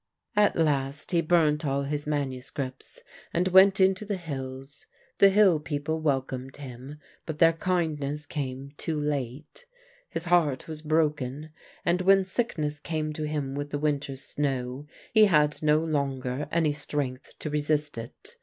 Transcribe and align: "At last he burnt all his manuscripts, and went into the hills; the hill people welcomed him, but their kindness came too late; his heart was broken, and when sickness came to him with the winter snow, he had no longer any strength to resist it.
"At 0.35 0.55
last 0.55 1.11
he 1.11 1.21
burnt 1.21 1.63
all 1.63 1.83
his 1.83 2.07
manuscripts, 2.07 3.01
and 3.31 3.49
went 3.49 3.79
into 3.79 4.03
the 4.03 4.17
hills; 4.17 4.87
the 5.19 5.29
hill 5.29 5.59
people 5.59 5.99
welcomed 6.01 6.57
him, 6.57 6.97
but 7.27 7.37
their 7.37 7.53
kindness 7.53 8.25
came 8.25 8.71
too 8.77 8.99
late; 8.99 9.67
his 10.09 10.25
heart 10.25 10.67
was 10.67 10.81
broken, 10.81 11.51
and 11.85 12.01
when 12.01 12.25
sickness 12.25 12.79
came 12.79 13.13
to 13.13 13.27
him 13.27 13.53
with 13.53 13.69
the 13.69 13.77
winter 13.77 14.15
snow, 14.15 14.87
he 15.13 15.25
had 15.25 15.61
no 15.61 15.77
longer 15.77 16.49
any 16.51 16.73
strength 16.73 17.37
to 17.37 17.51
resist 17.51 17.95
it. 17.99 18.37